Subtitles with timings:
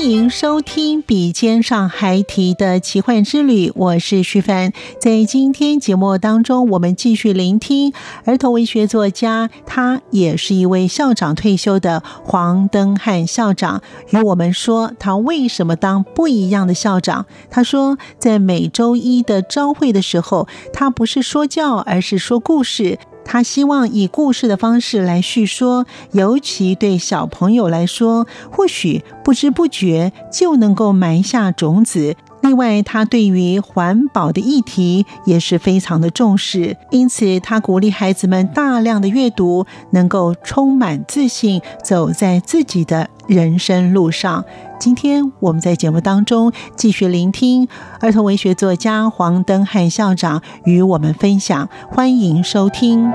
[0.00, 4.72] 欢迎收听《笔尖上还提的奇幻之旅》，我是徐凡。
[4.98, 7.92] 在今天节目当中，我们继续聆听
[8.24, 17.26] 儿童文学作家，他也是一位校长退休的黄登汉校长，与我们说他为什么当不一样的校长。
[17.50, 22.98] 他说，在每周一的朝会的时候，他不是说教，而是说故事。
[23.32, 32.16] 他希望以故事的方式来叙说，尤其对小朋友来说，或许不知不觉就能够埋下种子。
[32.40, 44.44] 另外，他对于环保的议题也是非常的重视，因此他鼓励孩子们大量的阅读，能够充满自信，走在自己的人生路上。
[44.80, 47.68] 今天我们在节目当中继续聆听
[48.00, 53.12] 儿童文学作家黄登汉校长与我们分享，欢迎收听。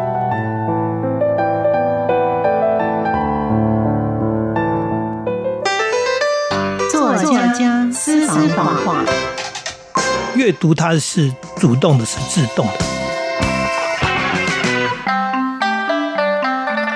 [6.92, 7.16] 作
[7.58, 9.04] 家私房话，
[10.36, 12.74] 阅读它是主动的，是自动的。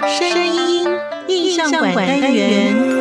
[0.08, 0.86] 声音
[1.28, 2.99] 印象馆单元。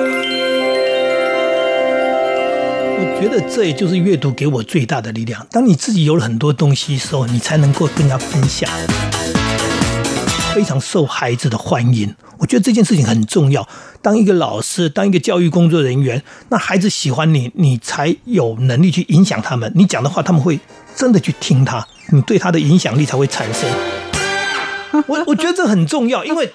[3.00, 5.46] 我觉得这也就是阅读给我最大的力量。
[5.52, 8.68] 当你自己有了很多东西的时候，你才能够跟人家分享，
[10.52, 12.12] 非常受孩子的欢迎。
[12.38, 13.68] 我觉得这件事情很重要。
[14.02, 19.70] 当一个老师，当一个教育工作人员，那孩子喜欢你，你才有能力去影响他们。
[19.76, 20.58] 你讲的话，他们会
[20.96, 23.70] 真的去听他，你对他的影响力才会产生。
[25.06, 26.50] 我我觉得这很重要，因为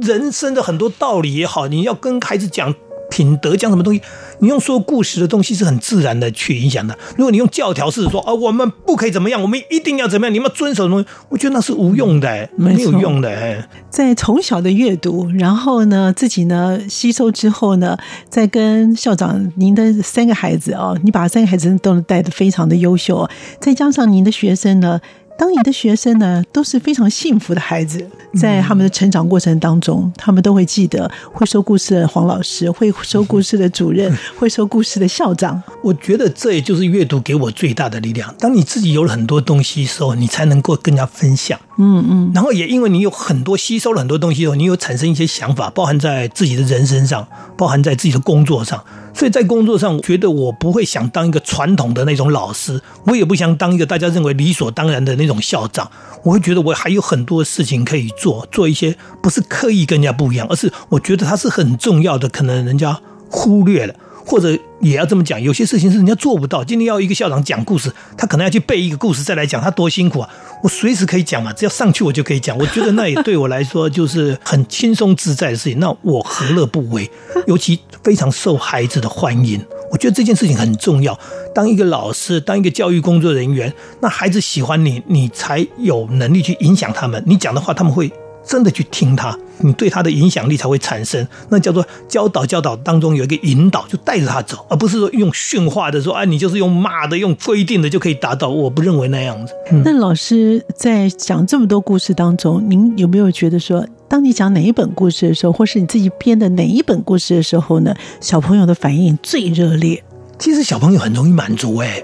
[0.00, 2.72] 人生的很多道理也好，你要跟孩子讲。
[3.18, 4.00] 品德讲什么东西？
[4.38, 6.96] 你用说故事的东西是很自然的去影响的。
[7.16, 11.18] 如果你用教条式说啊，我们不可以怎么样，我们一定要怎么样，你们要遵守什么东西？
[11.30, 13.68] 我觉得那是无用的，没有用的。
[13.90, 17.98] 在从小的阅读，然后呢，自己呢吸收之后呢，
[18.28, 23.28] 再跟校长您的三个孩子啊，你把三个孩子都带的非常的优秀，
[23.60, 25.00] 再加上您的学生呢。
[25.38, 28.04] 当你的学生呢，都是非常幸福的孩子，
[28.34, 35.62] 在他们的成长过程当中，他们都会记得会说故事的黄老师，会说故事的主任，会说故事的校长。
[35.80, 38.34] 我觉得这也就是阅读给我最大的力量。
[38.40, 41.56] 当你自己有了很多东西的时候，你才能够跟人家分享。
[41.78, 42.32] 嗯嗯。
[42.34, 47.24] 然后也因为你有很多吸收了很多东西后，你有产生一些想法，包含在自己的人生上，
[47.56, 48.82] 包含在自己的工作上。
[49.18, 55.90] 所以在工作上，我觉得我不会想当一个传统的那种老师，我也不想当一个大家认为理所当然的那种校长。
[56.22, 62.96] 我会觉得我还有很多事情可以做，做一些不是刻意跟人家不一样，而是我觉得它是很重要的，可能人家
[63.28, 63.94] 忽略了。
[64.28, 66.62] 或者也要这么讲，有些事情是人家做不到。
[66.62, 70.28] 今天要一个校长讲故事，他可能要去背一个故事再来讲，他多辛苦啊！
[70.62, 72.56] 我随时可以讲嘛，只要上去我就可以讲。
[72.58, 77.10] 我觉得那也对我来说就是很轻松自在的事情，那我何乐不为？
[77.48, 79.58] 尤其非常受孩子的欢迎，
[79.90, 81.18] 我觉得这件事情很重要。
[81.54, 87.22] 当一个老师，当一个教育工作人员，那孩子喜欢你，你才有能力去影响他们。
[87.26, 88.12] 你讲的话，他们会。
[88.46, 91.26] 真的去听他，你对他的影响力才会产生。
[91.48, 98.48] 那叫做教导，教导当中有一个引导，就带着他走，而不是说用训话的说，啊，你就是用骂的、用规定的就可以达到。
[98.48, 99.52] 我不认为那样子。
[99.70, 99.82] 嗯。
[99.84, 110.02] 那老师在讲这么多故事当中，您有没有觉得说，当你讲哪一本故事的时候，或是你自己编的哪一本故事的时候呢，小朋友的反应最热烈？
[110.38, 112.00] 其实小朋友很容易满足哎。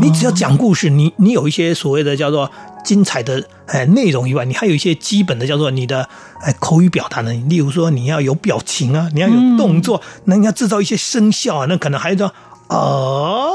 [0.00, 2.50] 你只要讲故事，你你有一些所谓的叫做
[2.84, 6.08] 精彩的哎内容以外，你还有一些基本的叫做你的
[6.40, 7.42] 哎口语表达能力。
[7.48, 12.32] 例如说你要有表情啊，你要有动作，那你要制造一些声效啊，那可能还要说
[12.68, 13.50] 哦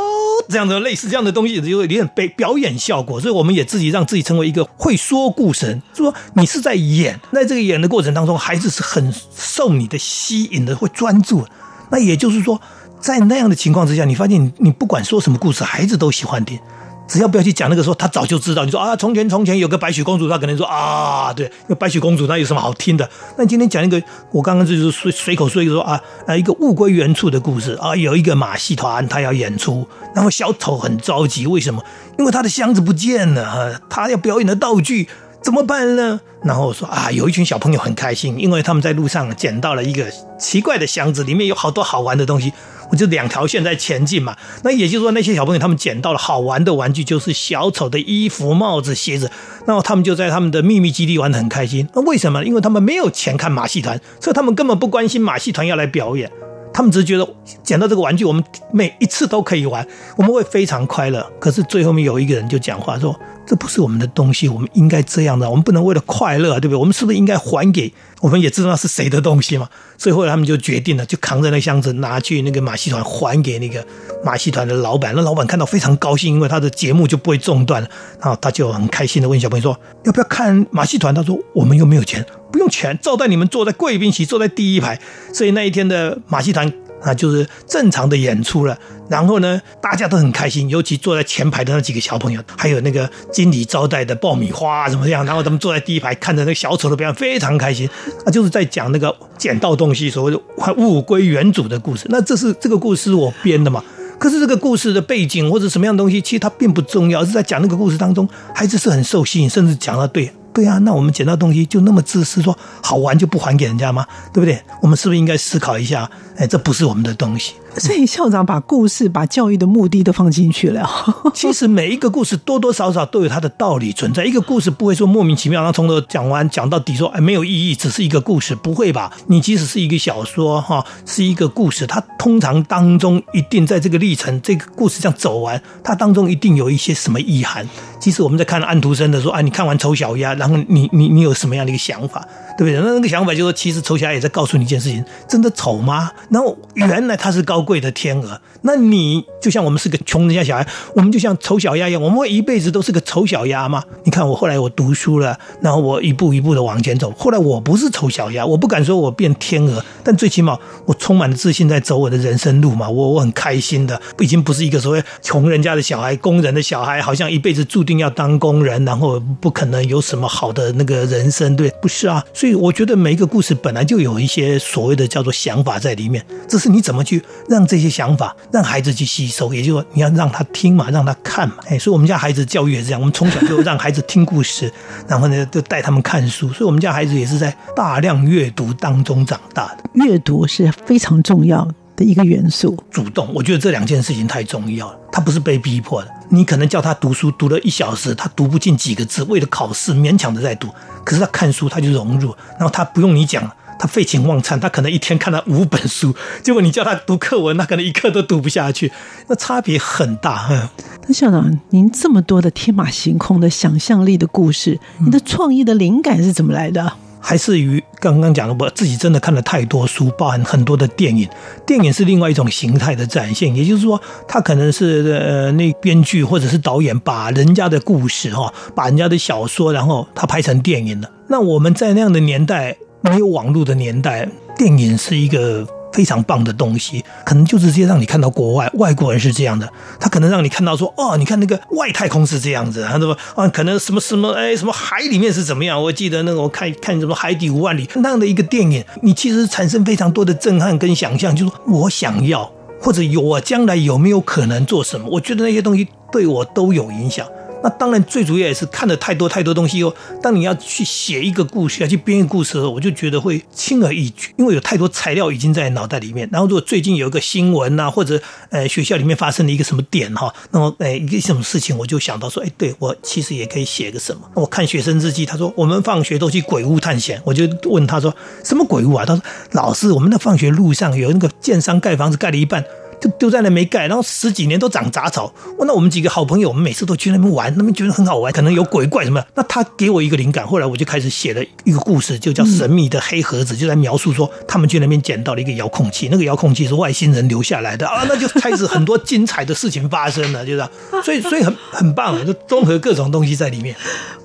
[0.49, 11.45] 这样的类似这样的东西，就有点被表演效果，所以我们也自己让自己成为一个会说故事人，就说你是在演，在这个演的过程当中，孩子是很受你的吸引的，会专注。
[11.91, 12.61] 那也就是说，
[12.99, 16.59] 在那样的情况之下，你发现你不管说什么故事，孩子都喜欢听。
[17.07, 18.63] 只要不要去讲那个说，他早就知道。
[18.63, 23.09] 你说啊，从前从前有个白雪公主，他可能说啊，对，那白雪公主那有什么好听的？
[23.35, 23.99] 那今天讲一个，
[24.31, 31.83] 我刚刚就是随随口说一个说啊啊一个物归原处的故事啊，有一个马戏团他要演出，然后小丑很着急，为什么？
[32.19, 35.07] 因为他的箱子不见了，他要表演的道具
[35.41, 36.21] 怎么办呢？
[36.43, 40.05] 然后说啊，有一群小朋友很开心，因为他们在路上捡到了一个
[40.37, 42.53] 奇怪的箱子，里面有好多好玩的东西。
[42.91, 49.31] 我就两条线在前进嘛，那也就是说，那些小朋友他们捡到了好玩的玩具，就是小丑的衣服、帽子、鞋子，
[49.65, 51.87] 然后他们就在他们的秘密基地玩得很开心。
[51.93, 52.43] 那为什么？
[52.43, 56.31] 因为他们没有钱看马戏团，所以他们根本不关心马戏团要来表演，
[56.73, 57.27] 他们只是觉得
[57.63, 59.85] 捡到这个玩具，我们每一次都可以玩，
[60.15, 61.25] 我们会非常快乐。
[61.39, 66.77] 可是最后面有一个人就讲话说：“这不是我们的东西，我们应该这样的，我们不能为了快乐，对不对？
[66.77, 73.85] 我们是不是应该还给？”我们也知道是谁的东西嘛，所以后来他们就决定了，就扛着那箱子拿去那个马戏团还给那个
[74.25, 75.13] 马戏团的老板。
[75.15, 77.87] 那老板看到非常高兴，因为他的节目就不会中断了。
[78.19, 84.99] 然后他就很开心的问小朋友说：“要不要看马戏团？”他说：“我们又没有钱，不用钱，招待你们坐在贵宾席，坐在第一排。”
[85.33, 86.71] 所以那一天的马戏团。
[87.01, 97.89] 啊，就是正常的演出了，然后呢，大家都很开心，尤其坐在前排的那几个小朋友，还有那个经理招待的爆米花怎么样，然后他们坐在第一排看着那个小丑的表演，非常开心。
[98.25, 100.37] 啊，就是在讲那个捡到东西，所谓的
[100.75, 102.05] 物归原主的故事。
[102.09, 103.81] 那这是这个故事是我编的嘛？
[104.19, 110.29] 可是这个故事的背景或者什么样的东西，其实它并不重要，是在讲那个故事当中，孩子是很受吸引，甚至讲到对。
[110.53, 114.05] 对啊，那我们捡到东西就那么自私，说好玩就不还给人家吗？
[114.33, 114.61] 对不对？
[114.81, 116.09] 我们是不是应该思考一下？
[116.37, 117.53] 哎，这不是我们的东西。
[117.77, 120.89] 所以校长把故事、把教育的目的都放进去了。
[121.35, 124.25] 其实每一个故事多多少少都有它的道理存在。
[124.25, 129.11] 一个故事不会说莫名其妙，然后从头讲完讲到底说，说哎没有意义，只是一个故事，不会吧？
[129.27, 137.69] 你即使是一个小说哈，是一个故事，它通常当中一定在这个历程，这个故事这样走完，它当中一定有一些什么意涵。
[137.99, 142.25] 即使我们在看安徒生的说，哎，你看完丑小鸭，然后你你你有什么样的一个想法？
[142.59, 142.77] 对不对？
[142.81, 146.11] 那那个想法就是说，其实丑小鸭也在告诉你一件事情：真的丑吗？
[146.29, 148.41] 然后原来它是高贵的天鹅。
[148.63, 153.81] 那你就像我们是个穷人家小孩，我们就像丑小鸭一样，我们会一辈子都是个丑小鸭吗？
[154.03, 157.09] 你看我后来我读书了，然后我一步一步的往前走。
[157.17, 162.89] 后来我不是丑小鸭，我不敢说我变天鹅，但最起码我充满了自信在走我的人生路嘛。
[162.89, 172.48] 我我很开心的，已经不是一个所谓穷人家的小孩，工人的小孩，好像一辈子注定要当工人，然后不可能有什么好的那个人生，对，不是啊，所以。
[172.55, 181.55] 我觉得每一个故事本来就有一些所谓的叫做想法在里面，只是你怎么去让这些想法让孩子去吸收，也就是说你要让他听嘛，让他看嘛。
[181.67, 184.71] 哎，所以我们家孩子教育也是这样，我们从小就让孩子听故事，
[185.07, 189.83] 然后呢就带他们看书，所以我们家孩子也是在大量阅读当中长大的。
[189.93, 194.99] 阅读是非常重要的一个元素，主动，我觉得这两件事情太重要了。
[195.11, 200.69] 他不是被逼迫的，你可能叫他读书，读了一小时，他读不进几个字，为了考试勉强的在读。
[201.03, 206.15] 可是他看书，他就融入，然后他不用你讲，他废寝忘餐，他可能一天看了五本书。
[206.43, 208.91] 结果你叫他读课文，他可能一课都读不下去，
[209.27, 210.69] 那差别很大。
[211.07, 216.93] 那校长，您这么多的天马行空的想象力的故事，你的创意的灵感是怎么来的？
[217.19, 221.27] 还是于刚刚讲的，我自己真的看了太多书，包含很多的电影。
[221.65, 231.09] 电影是另外一种形态的展现，也就是说，他可能是呃，那编剧或者是导演把人家的故事哈，把人家的小说，然后他拍成电影了。
[231.27, 235.67] 那我们在那样的年代，没有网络的年代，电影是一个。
[235.91, 239.67] 非常棒的东西，可能就直接让你看到国外外国人是这样的，
[239.99, 245.81] 他可能让你看到说，哦，你看那个外太空是这样子，他说啊，可能什么什么，哎，什么海里面是怎么样？
[245.81, 255.07] 我记得那个我看看什么《海底五万里》那样的一个电影，你其实产生非常多的震撼跟想象，就是我想要或者有我将来有没有可能做什么？
[255.09, 257.27] 我觉得那些东西对我都有影响。
[257.61, 259.93] 那当然，最主要也是看了太多太多东西哦。
[260.21, 266.27] 当你要去写一个故事，要去编一个故事的时候，我就觉得会轻而易举，因为有太多材料已经在脑袋里面。
[266.31, 274.21] 然后，如果最近有一个新闻呐，或者呃学校里面发生了一个什么点哈，那么呃一个什么事情，我就想到说，哎，对我其实也可以写个什么。
[274.35, 279.05] 我看学生日记，他说我们放学都去鬼屋探险，我就问他说什么鬼屋啊？
[279.05, 282.63] 他说老师，我们的放学路上有那个建商盖房子盖了一半。
[282.99, 285.33] 就丢在那没盖，然后十几年都长杂草。
[285.59, 289.23] 那我们几个好朋友，我们每次都去那边玩，那边觉得很好玩，可能有鬼怪什么。
[289.35, 300.67] 那他给我一个灵感，后来我就开始写了一个故事，就叫《神秘的黑盒子》，就在描述说他们去那边捡到了一个遥控器，那个遥控器是外星人留下来的 啊，那就开始很多精彩的事情发生了，就是，
[301.03, 303.75] 所以所以很很棒，就综合各种东西在里面。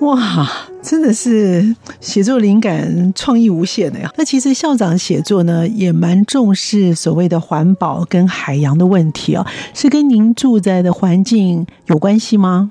[0.00, 0.48] 哇，
[0.84, 4.12] 真的是写作灵感创意无限的呀！
[4.18, 12.70] 那其实校长写作呢，也蛮重视所谓的环保跟海洋的问题啊，是跟您住在的环境有关系吗？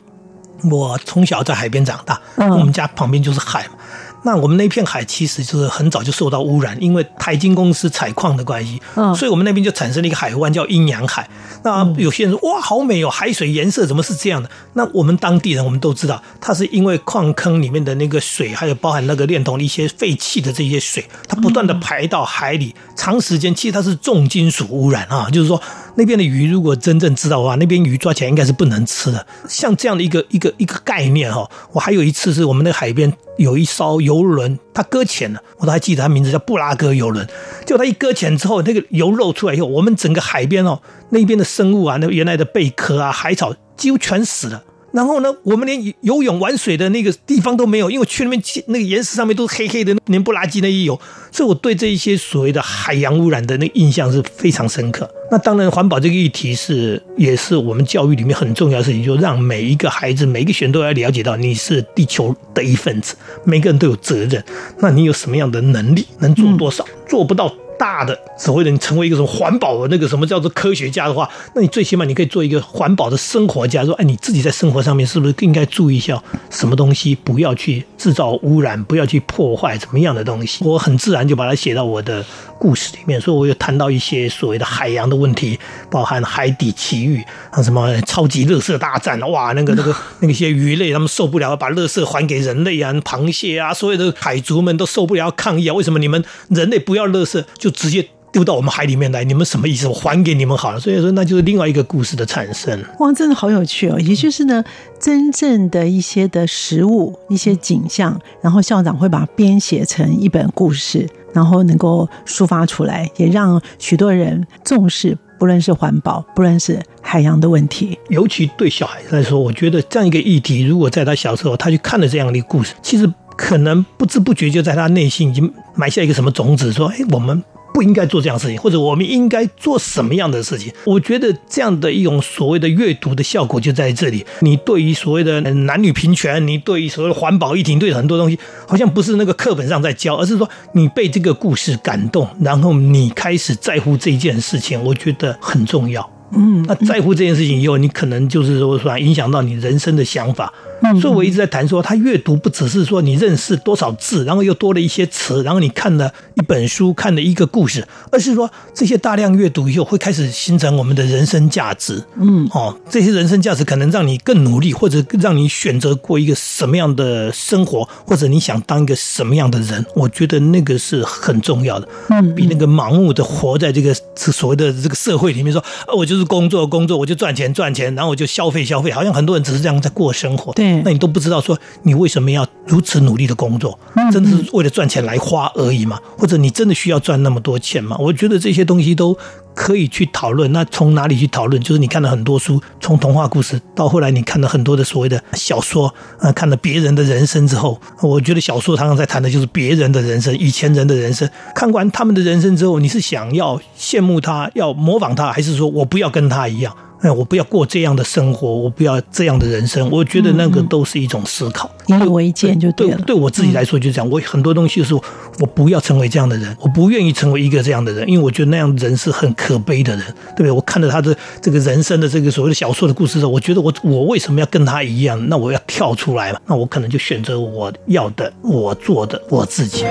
[0.69, 3.73] 我从小在海边长大，嗯，我们家旁边就是海嘛。
[4.23, 11.29] 那我们那片海其实就是很早就受到污染，因为台金公司采矿的关系，嗯，所以我们那边就产生了一个海湾叫阴阳海。
[11.63, 14.49] 那有些人说哇，好美哦，海水颜色怎么是这样的？
[14.73, 25.61] 那我们当地人我们都知道，它是因为矿坑里面的那个水，还有包含那个炼铜的一些废弃的这些水，它不断的排到海里，长时间其实它是重金属污染啊，就是说。
[25.95, 29.25] 那边的鱼，如果真正知道的话，那边鱼抓起来应该是不能吃的。
[29.47, 37.27] 像这样的一个一个一个概念哈，我还有一次是我们那海边有一艘游轮，它搁浅了，我都还记得它名字叫布拉格游轮。
[37.65, 44.63] 就它一搁浅之后，那个油漏出来以后，我们整个海边哦，那边的生物啊，那原来的贝壳啊、海草几乎全死了。
[44.93, 50.99] 然后呢，我们连游泳玩水的那个地方都没有，因为去那边那个岩石上面都是黑黑的，黏不拉几的也有，
[51.31, 55.09] 所以我对这一些所谓的海洋污染的那个印象是非常深刻。
[55.31, 64.43] 那当然，环保这个议题是也是我们教育里面很重要的事情，就让每一个孩子、每一个学生都要了解到你是地球的一份子，每个人都有责任。
[64.77, 66.85] 那你有什么样的能力，能做多少？
[67.09, 67.51] 做不到。
[67.77, 80.63] 大的所谓的你成为一个什么环保的那个什么叫做科学家的话，那你最起码你可以做一个环保的生活家，说哎，你自己在生活上面是不是应该注意一下什么东西，不要去制造污染，不要去破坏什么样的东西？
[80.65, 82.23] 我很自然就把它写到我的
[82.63, 85.59] 故事里面，所以我有谈到一些所谓的海洋的问题，
[85.91, 97.43] 包含海底奇遇啊，什么超级垃圾大战，哇，那个那个那些鱼类他们受不了，把垃圾还给人类啊，螃蟹啊，所有的海族们都受不了抗议啊，为什么你们人类不要垃圾？
[97.59, 99.87] 就直接丢到我们海里面来，你们什么意思？
[99.87, 100.79] 我还给你们好了。
[100.79, 102.83] 所以说，那就是另外一个故事的产生。
[102.99, 103.99] 哇，真的好有趣哦！
[103.99, 104.63] 也就是呢，
[104.99, 117.95] 真正的一些的食物、一些景象，然后校长会把它编写成一本故事，然后能够抒发出来，也让许多人重视，不论是环保，不论是海洋的问题。
[118.09, 123.07] 尤其对小孩子来说，我觉得这样一个议题，如果在他小时候他去看了这样的故事，其实。
[123.35, 134.25] 可能不知不觉就在他内心已经埋下一个什么种子，说：“哎，我们不应该做这样的事情，或者我们应该做什么样的事情？”我觉得这样的一种所谓的阅读的效果就在这里。
[134.41, 138.37] 你对于所谓的男女平权，你对于所谓的环保议题，对很多东西，
[138.67, 146.07] 好像不是那个课本上在教，而是说你被这个故事感动，然后你开始在乎这件事情，我觉得很重要。
[146.35, 150.51] 嗯，那在乎这件事情以后，你可能就是说说影响到你人生的想法。
[150.99, 162.03] 所以我一直在谈说，他阅读不只是说你认识多少字，然后又多了一些词，然后你看了一本书，看了一个故事，而是说这些大量阅读以后会开始形成我们的人生价值。
[162.19, 169.85] 嗯，哦，这些人生价值可能让你更努力，或者让你选择过一个什么样的生活，或者你想当一个什么样的人。
[169.95, 171.87] 我觉得那个是很重要的。
[172.09, 175.63] 嗯，比那个盲目的活在这个所谓的这个社会里面说，
[175.95, 180.51] 我就是工作工作，我就赚钱赚钱，然后我就消费消费，好像很多人只是这样在过生活。
[180.53, 180.72] 对。
[180.83, 183.77] 那你都不知道说你为什么要如此努力的工作，
[184.11, 185.99] 真的是为了赚钱来花而已吗？
[186.17, 187.95] 或者你真的需要赚那么多钱吗？
[187.99, 189.17] 我觉得这些东西都
[189.53, 190.51] 可以去讨论。
[190.51, 191.61] 那从哪里去讨论？
[191.61, 201.29] 就是你看了很多书，从童话故事到后来你看了很多的所谓的小说，啊，看了别人的人生之后，我觉得小说常常在谈的就是别人的人生，以前人的人生。
[201.53, 206.75] 看完他们的人生之后，你是想要羡慕他，要模仿他，还是说我不要跟他一样？
[207.03, 209.89] 哎，我不要过这样的生活，我不要这样的人生。
[209.91, 212.95] 我觉得那个都是一种思考，引以为鉴就对了。
[212.99, 214.09] 对，对我自己来说就这样。
[214.09, 220.05] 我很多东西就是我不要成为这样的人，我不愿意成为一个这样的人，因为我觉得那样的人是很可悲的人，
[220.35, 220.51] 对不对？
[220.51, 225.21] 我看到他的这个人生的这个所谓的小说的故事的时候，我觉得我我为什么要跟他一样？
[225.27, 226.39] 那我要跳出来嘛？
[226.47, 229.83] 那我可能就选择我要的，我做的，我自己。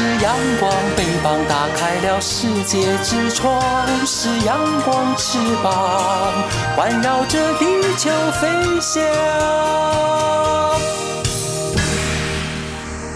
[0.00, 3.60] 是阳光，翅膀打开了世界之窗；
[4.06, 6.32] 是阳光，翅膀
[6.76, 7.64] 环绕着地
[7.96, 8.08] 球
[8.40, 8.48] 飞
[8.80, 9.02] 翔。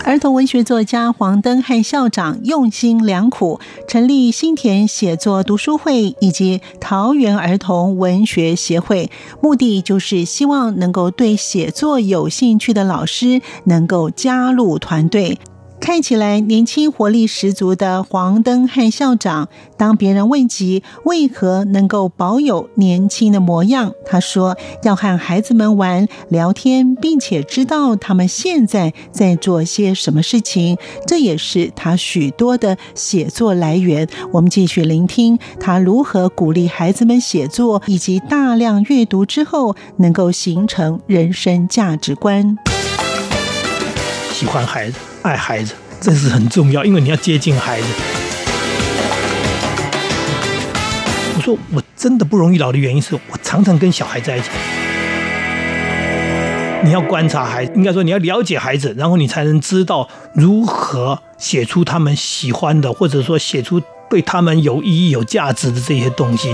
[0.04, 9.08] 儿童文学作家黄登汉校长用心良苦，成立新田写作读书会以及桃园儿童文学协会，
[9.40, 15.38] 目的就是希望能够对写作有兴趣的老师能够加入团队。
[15.82, 34.08] 看起来年轻活力十足的黄登汉校长，当别人问及为何能够保有年轻的模样，他说要和孩子们玩聊天，并且知道他们现在在做些什么事情，这也是他许多的写作来源。
[34.30, 42.56] 我们继续聆听他如何鼓励孩子们写作，以及大量阅读之后能够形成人生价值观。
[44.30, 45.11] 喜欢孩子。
[45.22, 47.86] 爱孩子，这是很重要，因为你要接近孩子。
[51.36, 54.48] 我说我真的不容易老的原因是我常常跟小孩在一起。
[56.84, 66.52] 你要观察孩子，应该说你要了解孩子，然后你才能知道如何写出他们喜欢的，或者说写出对他们有意义、有价值的这些东西。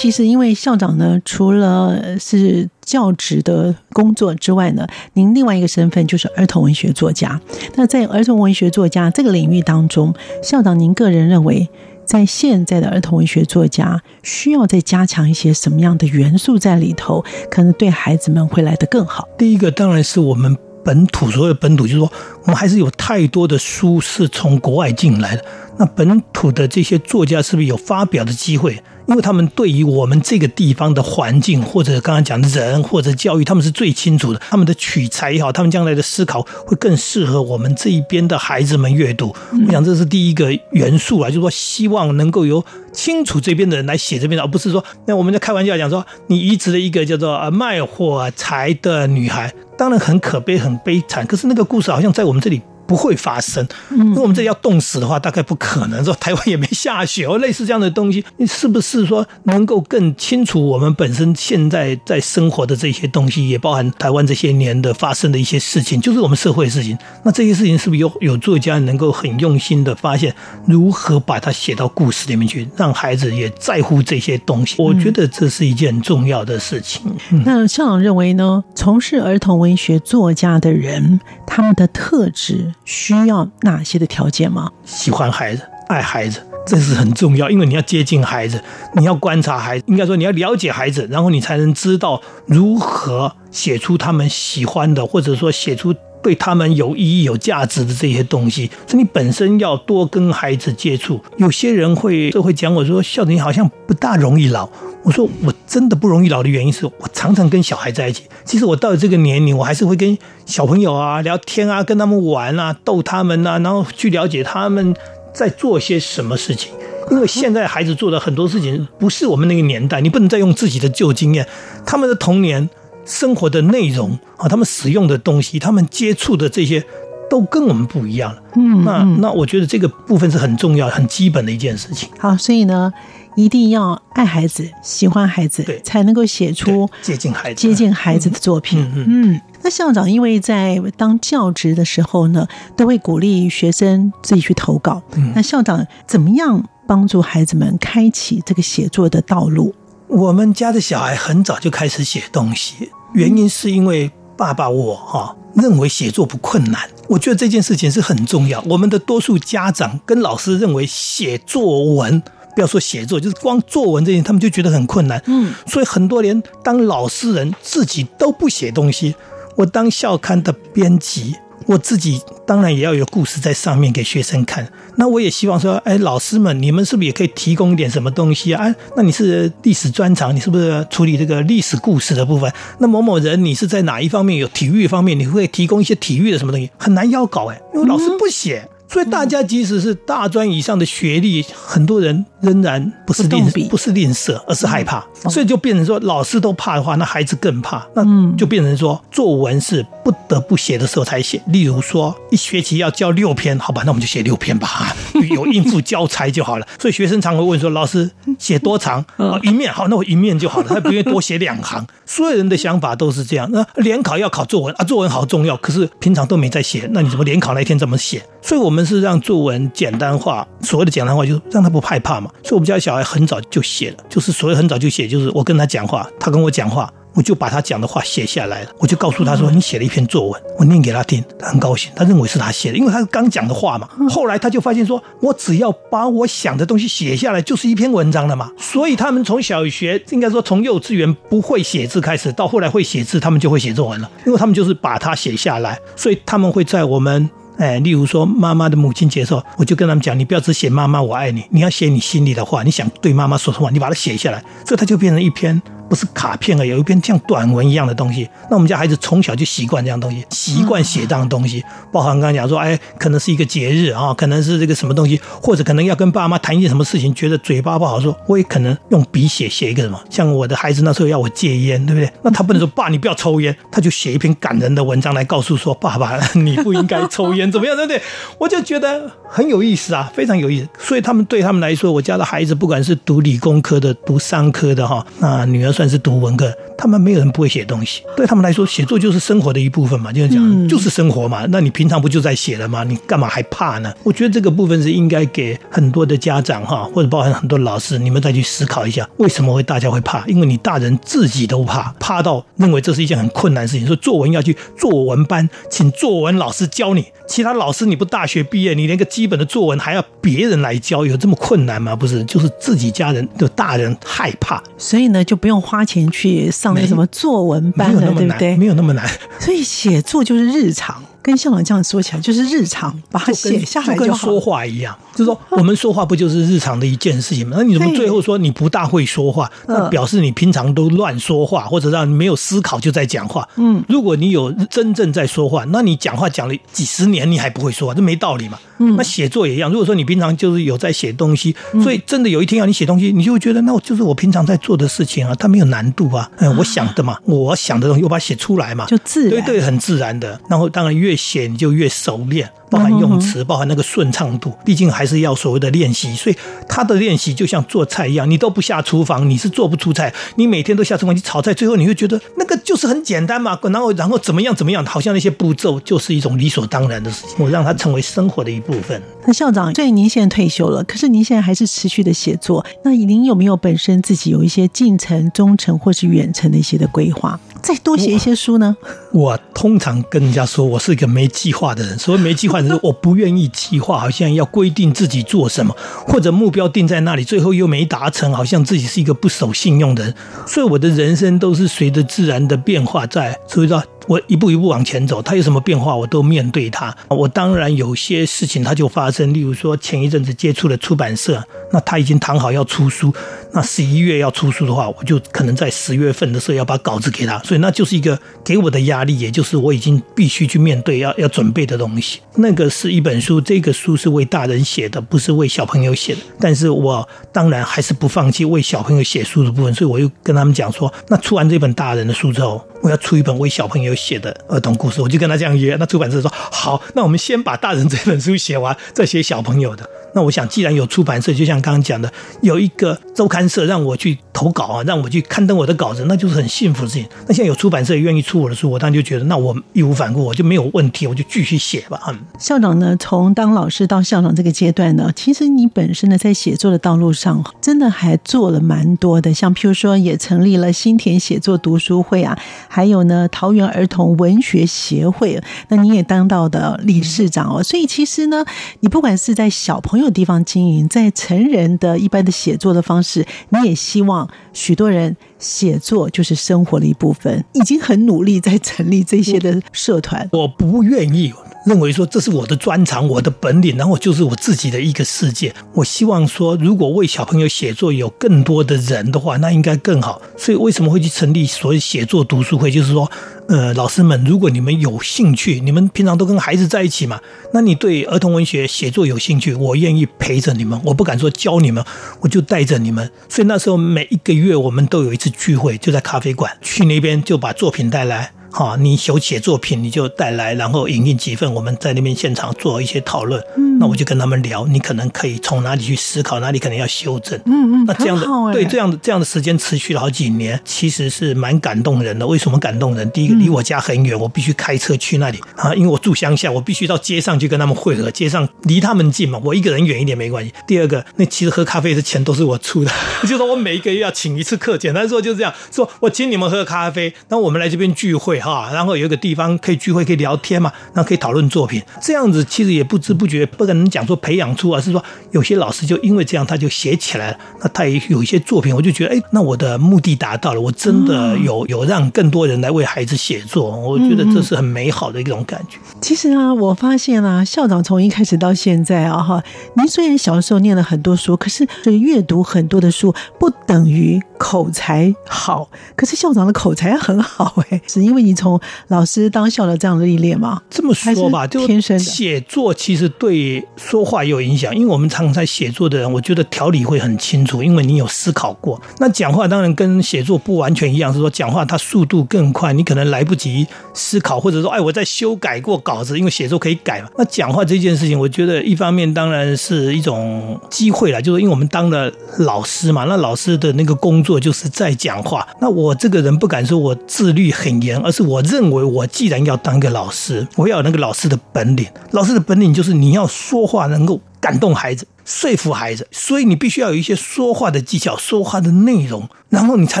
[0.00, 7.40] 其实，因为校长呢，除了是教职的工作之外呢，您另外一个身份就是儿童文学作家。
[7.74, 11.68] 那在儿童文学作家这个领域当中，校长您个人认为，
[12.04, 19.26] 在现在的儿童文学作家需要再加强一些什么样的元素在里头，可能对孩子们会来得更好？
[19.36, 22.12] 第一个当然是我们本土，所谓本土，就是说
[22.42, 25.44] 我们还是有太多的书是从国外进来的。
[25.76, 28.80] 那本土的这些作家是不是有发表的机会？
[29.08, 34.40] 因为他们对于我们这个地方的环境，或者刚刚讲的人，或者教育，他们是最清楚的。
[34.50, 39.34] 他们的取材也好，他们将来的思考会更适合我们这一边的孩子们阅读。
[39.66, 42.62] 我想这是第一个元素啊，就是说希望能够由
[42.92, 52.60] 清楚这边的人来写这边的，而不是说那我们在开玩笑讲说你移植了一个叫做啊卖火柴的女孩，当然很可悲很悲惨，可是那个故事好像在我们这里。
[52.88, 53.64] 不会发生。
[53.90, 56.02] 如果我们这里要冻死的话，大概不可能。
[56.02, 66.96] 说台湾也没下雪，或类似这样的东西，你是不是说能够更清楚我们本身现在在生活的这些东西，也包含台湾这些年的发生的一些事情，就是我们社会的事情。
[67.24, 74.76] 那这些事情是不是有有作家能够很用心的发现，如何把它写到故事里面去，让孩子也在乎这些东西？
[74.78, 77.02] 我觉得这是一件很重要的事情。
[77.30, 78.64] 嗯、那校长认为呢？
[78.74, 82.72] 从事儿童文学作家的人，他们的特质。
[82.88, 84.70] 需要哪些的条件吗？
[84.86, 87.50] 喜欢孩子，爱孩子，这是很重要。
[87.50, 88.64] 因为你要接近孩子，
[88.96, 98.70] 你要观察孩子，应该说你要了解孩子，然后你才能知道如何写出他们喜欢的，或者说写出对他们有意义、有价值的这些东西。
[98.86, 101.20] 所以你本身要多跟孩子接触。
[101.36, 104.68] 有些人会就会讲我说，校长你好像不大容易老。
[105.04, 108.24] 我说我真的不容易老的原因是我常常跟小孩在一起。
[108.44, 114.94] 其实我到了这个年龄，我还是会跟小朋友啊聊天啊，跟他们玩啊，逗他们啊，然后去了解他们
[115.32, 116.72] 在做些什么事情。
[117.10, 121.46] 因为现在孩子做的很多事情不是我们那个年代，你不能再用自己的旧经验。
[121.86, 122.68] 他们的童年
[123.08, 126.84] 生活的内容啊，他们使用的东西，他们接触的这些
[127.28, 128.42] 都跟我们不一样了。
[128.54, 132.08] 嗯，那那我觉得这个部分是很重要、很基本的一件事情。
[132.18, 132.92] 好，所以呢。
[133.36, 138.80] 一定要爱孩子，喜欢孩子，对，才能够写出接近孩子、接近孩子的作品。
[138.80, 145.00] 嗯，嗯，嗯，那校长因为在当教职的时候呢，都会鼓励学生自己去投稿。
[145.14, 149.72] 嗯，那校长怎么样帮助孩子们开启这个写作的道路？
[150.08, 156.88] 我们家的小孩很早就开始写东西，原因是因为爸爸我哈认为写作不困难。
[157.08, 158.62] 我觉得这件事情是很重要。
[158.68, 162.22] 我们的多数家长跟老师认为写作文。
[162.54, 165.22] 不要说写作，就是光作文这些，他们就觉得很困难。
[165.26, 169.14] 嗯，所以很多连当老师人自己都不写东西。
[169.54, 174.66] 我当校刊的编辑，我自己当然也要有故事在上面给学生看。
[174.96, 178.64] 那我也希望说，哎，老师们，你们是不是也可以提供一点什么东西啊？
[178.64, 182.52] 哎，那你是历史专长，你是不是处理这个历史故事的部分？
[182.78, 186.70] 那某某人，你是在哪一方面有体育方面，你会提供一些体育的什么东西？
[186.78, 188.68] 很难要搞哎，因为老师不写。
[188.90, 195.04] 所以大家即使是大专以上的学历，很多人仍然不是吝不是吝啬，而是害怕。
[195.28, 197.86] 所以就变成说，老师都怕的话，那孩子更怕。
[197.94, 198.02] 那
[198.36, 201.42] 就变成说，作文是不得不写的时候才写。
[201.48, 204.96] 例如说，一学期要交六篇，好吧，那我们就写六篇吧，
[205.30, 206.66] 有应付教材就好了。
[206.78, 209.04] 所以学生常会问说，老师写多长？
[209.18, 211.86] 啊，一面好，那我一面就好了，他不愿意多写两行。
[212.06, 213.50] 所有人的想法都是这样。
[213.52, 218.22] 那联考要考作文啊，作文好重要，可是平常都没在写，那你怎么联考那一天怎么写？
[218.40, 222.30] 所以我们是让作文简单化，所谓的简单化就是让他不害怕嘛。
[222.42, 233.88] 所以我们家小孩很早就写了，就是所谓很早就写，就是我跟他讲话，他跟我讲话，我就把他讲的话写下来了，我就告诉他说：“你写了一篇作文，我念给他听，他很高兴，他认为是他写的，因为他是刚讲的话嘛。
[234.08, 238.50] 后来他就发现说，我只要把我想的东西写下来，就是一篇文章了嘛。
[238.56, 255.60] 所以他们从小学，应该说从幼稚园不会写字开始，到后来会写字，他们就会写作文了，因为他们就是把它写下来，所以他们会在我们。”哎，例如说妈妈的母亲节时候，我就跟他们讲，你不要只写妈妈我爱你，你要写你心里的话，你想对妈妈说的话，你把它写下来，这它就变成一篇。
[255.88, 258.28] 不是卡片啊，有一篇像短文一样的东西。
[258.50, 261.64] 那我们家孩子从小就习惯这样东西，习惯写这样东西。
[261.92, 269.98] 包含刚刚讲说，哎，可能是一个节日啊，可能是这个什么东西，或者可能要跟爸妈谈一件什么事情，觉得嘴巴不好说，我也可能用笔写写一个什么。
[270.10, 272.10] 像我的孩子那时候要我戒烟，对不对？
[272.22, 278.02] 那他不能说 爸，你不要抽烟，他就写一篇感人的文章来告诉说，爸爸， 你不应该抽烟，怎么样，对不对？
[278.38, 280.68] 我就觉得很有意思啊，非常有意思。
[280.78, 286.52] 所以他们对他们来说，我家的孩子不管是读理工科的，读商科的哈，那女儿算是读文科。
[286.76, 291.44] 他们没有人不会写东西，对他们来说，写作就是生活的一部分嘛，就是讲就是生活嘛。
[291.50, 292.82] 那你平常不就在写了吗？
[292.82, 293.92] 你干嘛还怕呢？
[294.02, 300.24] 我觉得这个部分是应该给很多的家长哈，或者包含很多老师，你们再去思考一下，为什么会大家会怕？
[300.26, 303.86] 因为你大人自己都怕，怕到认为这是一件很困难的事情。
[303.86, 311.94] 说作文要去作文班，请作文老师教你，其他老师你不大学毕业，你连个基本的作文还要别人来教，有这么困难吗？
[311.94, 318.56] 不是，就是自己家人的大人害怕，所以呢就不用花钱去上那个什么作文班了，对不对？
[318.56, 319.06] 没有那么难，
[319.38, 321.02] 所以写作就是日常。
[321.22, 324.96] 跟校长这样说起来，就是日常把它写下来就，就跟说话一样。
[325.14, 327.56] 就是说，我们说话不就是日常的一件事情吗？
[327.58, 329.50] 那你怎么最后说你不大会说话？
[329.66, 333.48] 那表示你平常都乱说话，或者让你没有思考就在讲话。
[333.56, 338.58] 嗯，如果你有真正在说话，那你讲话讲了几十年，你还不会说话，这没道理嘛。
[338.80, 339.68] 嗯，那写作也一样。
[339.70, 346.30] 如果说你平常就是有在写东西，所以真的有一天要你写东西，你就会觉得那我就是我平常在做的事情啊，它没有难度啊。
[346.38, 350.40] 嗯，我想的嘛， 我想的东西我把它写出来嘛，就自然，对对，很自然的。
[350.48, 351.86] 然后当然越写你就越。
[351.98, 356.14] 熟练，包含用词，包含那个顺畅度，毕竟还是要所谓的练习。
[356.14, 356.36] 所以
[356.68, 360.14] 他的练习就像做菜一样，你都不下厨房，你是做不出菜。
[360.36, 363.58] 你每天都下厨房，你炒菜，最后你会觉得那个就是很简单嘛。
[363.62, 367.36] 然后，然后怎么样怎么样，好像那些步骤就是一种理所当然的事情。
[367.38, 369.02] 我让它成为生活的一部分。
[369.26, 372.64] 那校长，所以您现在退休了，可是您现在还是持续的写作。
[372.84, 377.40] 那您有没有本身自己有一些近程、中程或是远程的一些的规划？
[377.62, 378.76] 再多写一些书呢？
[379.12, 381.98] 我，通常跟人家说，我是一个没计划的人。
[381.98, 390.14] 所谓没计划的人，我不愿意计划，好像要规定自己做什么，或者目标定在那里，最后又没达成，好像自己是一个不守信用的人。
[390.46, 393.82] 所以我的人生都是随着自然的变化在，所以说。
[394.08, 396.94] 我一步一步往前走，他有什么变化，我都面对他。
[397.08, 403.12] 我当然有些事情他就发生，例如说前一阵子接触了出版社，那他已经谈好要出书，
[403.52, 412.20] 那十一月要出书的话，我就可能在十月份的时候要把稿子给他，所以那就是一个给我的压力，也就是我已经必须去面对要要准备的东西。
[412.36, 416.20] 那个是一本书，这个书是为大人写的，不是为小朋友写的。
[416.40, 425.76] 但是我当然还是不放弃为小朋友写书的部分，所以我又跟他们讲说，那出完这本大人的书之后，我要出一本为小朋友写的儿童故事，我就跟他这样约。
[425.78, 429.88] 那出版社说好，那我们先把大人这本书写完，再写小朋友的。
[430.14, 432.10] 那我想，既然有出版社，就像刚刚讲的，
[432.40, 437.06] 有一个周刊社让我去投稿啊，让我去刊登我的稿子，那就是很幸福的事情。
[437.26, 442.00] 那现在有出版社愿意出我的书，我当然就觉得，那我义无反顾，我就没有问题，我就继续写吧。
[442.08, 452.36] 嗯，校长呢，从当老师到校长这个阶段呢，其实你本身呢，在写作的道路上，真的还做了蛮多的，像譬如说，也成立了新田写作读书会啊，
[452.68, 457.62] 还有呢，桃园儿童文学协会，那你也当到的理事长哦。
[457.62, 458.44] 所以其实呢，
[458.80, 470.28] 你不管是在小朋友地方经营，在成人的一般的写作的方式，你也希望许多人写作就是生活的一部分，已经很努力在成立这些的社团。
[470.32, 471.32] 我不愿意
[471.66, 475.54] 认为说这是我的专长，我的本领，然后就是我自己的一个世界。
[475.74, 480.20] 我希望说，如果为小朋友写作有更多的人的话，那应该更好。
[480.36, 482.70] 所以为什么会去成立所谓写作读书会？
[482.70, 483.10] 就是说。
[483.48, 487.18] 呃，老师们，如果你们有兴趣，你们平常都跟孩子在一起嘛，
[487.54, 490.78] 那你对儿童文学写作有兴趣，我愿意陪着你们。
[490.84, 491.82] 我不敢说教你们，
[492.20, 493.10] 我就带着你们。
[493.26, 498.32] 所以那时候每一个月我们都有一次聚会，就在咖啡馆，去那边就把作品带来。
[498.50, 503.42] 哈，你有写作品你就带来，然后影印几份，我们在那边现场做一些讨论。
[503.56, 507.38] 嗯，那我就跟他们聊，你可能可以从哪里去思考，哪里可能要修正。
[507.46, 512.26] 嗯嗯，那这样的、欸、对这样的这样的时间持续了好几年，其实是蛮感动人的。
[512.26, 513.08] 为什么感动人？
[513.10, 518.10] 第一个，离我家很远，我必须开车去那里啊，因为我住乡下，我必须到街上去跟他们会合。
[518.10, 520.52] 街上离他们近嘛，我一个人远一点没关系。
[520.66, 522.90] 第二个，那其实喝咖啡的钱都是我出的，
[523.22, 545.78] 就是说我每一个月要请一次客，简单说就是这样，说我请你们喝咖啡，那我们来这边聚会哈，然后有一个地方可以聚会，可以聊天嘛，然后可以讨论作品，这样子其实也不知不觉不可能讲说培养出，而是说有些老师就因为这样他就写起来了，那他也有一些作品，我就觉得哎，那我的目的达到了，我真的有有让更多人来为孩子写作，我觉得这是很美好的一种感觉。
[546.00, 549.42] 其实啊，我发现啊，校长从一开始到现在啊，哈，
[549.76, 555.68] 您虽然小的时候念了很多书，可是这个阅读很多的书不等于口才好。
[555.96, 560.60] 可是校长的口才很好哎，是因为你从老师当校的这样的历练吗？
[560.68, 568.80] 这么说吧，就天生写作其实对说话有影响，因为我们常常在写作的人，我觉得条理会很清楚，因为你有思考过。
[568.98, 577.08] 那讲话当然跟写作不完全一样，是说讲话它速度更快，你可能来不及思考，或者说哎，我在修改过稿子，因为写作可以改嘛。
[577.16, 585.46] 那讲话这件事情，我觉得一方面当然是一种机会啦，就是因为我们当了老师嘛，那老师的那个工作就是在讲话。
[585.60, 591.86] 那我这个人不敢说我自律很严，而是我认为我既然要当一个老师，我要有那个老师的本领。
[592.12, 600.00] 老师的本领就是你要说话能够感动孩子、说服孩子，所以你必须要有一些说话的技巧、说话的内容，然后你才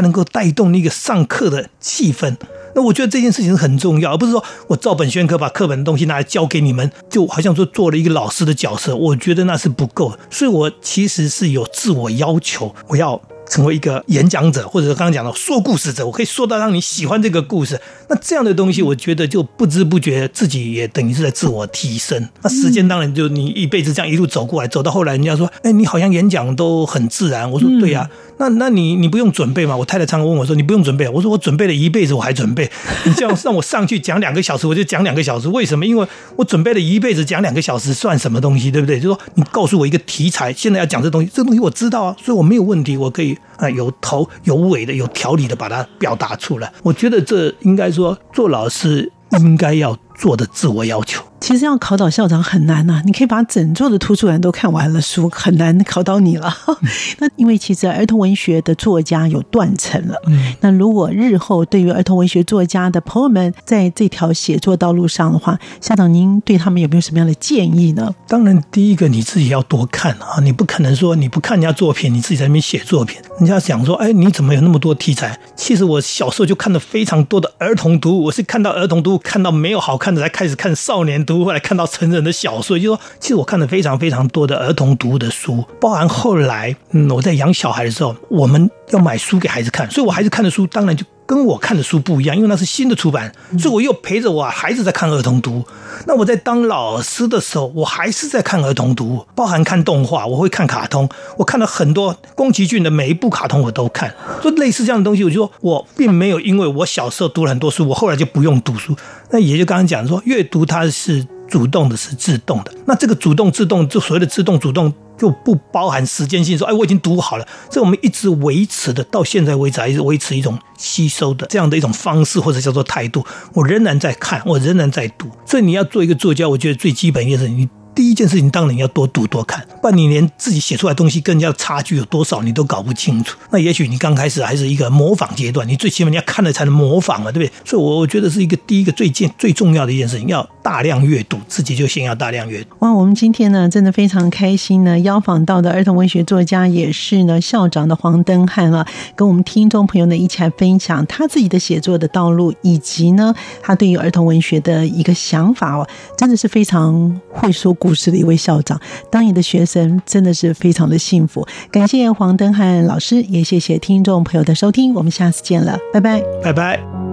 [0.00, 2.36] 能够带动那个上课的气氛。
[2.74, 8.94] 那我觉得这件事情是很重要，而不是说我照本宣科把课本的东西拿来教给你们，就好像说做了一个老师的角色。
[8.94, 17.80] 我觉得那是不够，所以我其实是有自我要求，我要成为一个演讲者，或者刚刚讲的说故事者，我可以说到让你喜欢这个故事。
[18.08, 22.28] 那这样的东西，我觉得就不知不觉自己也等于是在自我提升。
[22.42, 27.50] 那时间当然就你一辈子这样一路走过来，走到后来，人家说，哎，你好像演讲都很自然。
[27.50, 28.08] 我说对呀。
[28.40, 29.76] 那那你你不用准备吗？
[29.76, 32.70] 我太太常常问我说：“你不用准备？”我说：“我准备了一辈子，我还准备。
[33.04, 35.48] 你这样让我上去讲两个小时，我就讲两个小时。
[35.48, 35.84] 为什么？
[35.84, 36.06] 因为
[36.36, 38.70] 我准备了一辈子，讲两个小时算什么东西？
[38.70, 39.00] 对不对？
[39.00, 46.72] 就说你告诉我一个题材，现在要讲这东西，这东西我知道啊，所以我没有问题，我可以啊有头有尾的，有条理的把它表达出来。
[46.82, 56.52] 我觉得这应该说做老师应该要做的自我要求。”其实要考倒校长很难呐、啊，你可以把整座的图书馆都看完了，书很难考倒你了。
[57.18, 60.14] 那因为其实儿童文学的作家有断层了。
[60.26, 68.14] 嗯，那如果日后对于儿童文学作家的朋友们在这条写作道路上的话，校长您对他们有没有什么样的建议呢？
[68.26, 73.18] 当然，第一个你自己要多看啊，你不可能说你不看人家作品，你自己在那边写作品。
[73.38, 75.38] 人家想说，哎，你怎么有那么多题材？
[75.56, 81.44] 其实我小时候就看了非常多的儿童读物，我是看到儿童读物看到没有好看的，才开始看少年读。
[81.44, 95.64] 后来看到成人的小说，就说其实我看了非常非常多的儿童读物的书，包含后来，嗯，我在养小孩的时候，我们要买书给孩子看，所以我孩子看的书当然就跟我看的书不一样，因为那是新的出版，所以我又陪着我孩子在看儿童读物。
[96.06, 105.22] 那我在当老师的时候，我还是在看儿童读物，包含看动画，我会看卡通，我看了很多宫崎骏的每一部卡通我都看，就类似这样的东西。
[105.22, 108.96] 我就说我并没有因为我小时候读了很多书，我后来就不用读书。
[109.30, 112.72] 那也就刚刚讲说，阅读它是主动的，是自动的。
[112.86, 114.90] 那这个主动、自动，就所谓的自动、主动。
[115.18, 117.46] 就不包含时间性，说，哎，我已经读好了。
[117.68, 123.26] 这我们一直维持的，到现在为止还是维持一种吸收的这样的一种方式，或者叫做态度。
[123.52, 125.28] 我仍然在看，我仍然在读。
[125.44, 127.68] 这你要做一个作家，我觉得最基本一件事你。
[127.98, 133.36] 第一件事情，当然要多读多看，不然你连自己写出来的东西跟人家的差距有多少，你都搞不清楚。
[133.50, 137.52] 那也许你刚开始还是一个模仿阶段，你最起码你要看了才能模仿嘛，对不对？
[137.64, 142.76] 所以，我我觉得是一个第一个最近最重要的一件事情，要大量阅读，自己就先要大量阅读。
[142.78, 158.80] 哇，我们今天呢，真的非常开心呢，邀访到的儿童文学作家也是呢校长的黄登汉了，跟我们听众朋友呢一起来分享他自己的写作的道路，以及呢他对于儿童文学的一个想法哦，真的是非常会说故事的一位校长。
[159.10, 167.07] 当你的学生真的是非常的幸福，感谢黄登汉老师，也谢谢听众朋友的收听，我们下次见了，拜拜，拜拜。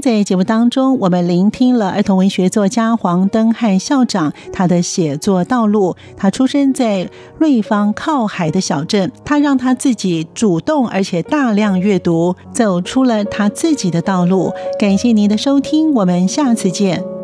[0.00, 5.96] 在节目当中，我们聆听了儿童文学作家黄登汉校长他的写作道路。
[6.16, 7.08] 他出生在
[7.38, 14.52] 瑞芳靠海的小镇，他让他自己主动而且大量阅读，走出了他自己的道路。
[14.78, 17.19] 感谢您的收听，我们下次见。